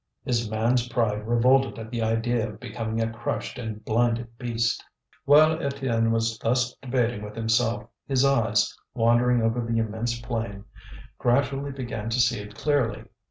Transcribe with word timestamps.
His 0.25 0.49
man's 0.49 0.87
pride 0.87 1.27
revolted 1.27 1.77
at 1.77 1.91
the 1.91 2.01
idea 2.01 2.49
of 2.49 2.59
becoming 2.59 2.99
a 2.99 3.13
crushed 3.13 3.59
and 3.59 3.85
blinded 3.85 4.35
beast. 4.39 4.83
While 5.25 5.57
Étienne 5.57 6.09
was 6.09 6.39
thus 6.39 6.73
debating 6.77 7.21
with 7.23 7.35
himself, 7.35 7.87
his 8.07 8.25
eyes, 8.25 8.75
wandering 8.95 9.43
over 9.43 9.61
the 9.61 9.77
immense 9.77 10.19
plain, 10.19 10.65
gradually 11.19 11.69
began 11.71 12.09
to 12.09 12.19
see 12.19 12.39
it 12.39 12.55
clearly. 12.55 13.03